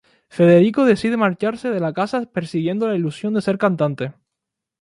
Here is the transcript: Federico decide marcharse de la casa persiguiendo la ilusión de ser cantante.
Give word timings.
Federico 0.35 0.83
decide 0.85 1.15
marcharse 1.25 1.69
de 1.69 1.79
la 1.79 1.93
casa 1.93 2.25
persiguiendo 2.25 2.87
la 2.87 2.95
ilusión 2.95 3.35
de 3.35 3.43
ser 3.43 3.59
cantante. 3.59 4.13